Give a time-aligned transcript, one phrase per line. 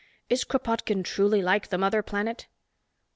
[0.31, 2.47] Is Kropotkin truly like the mother planet?"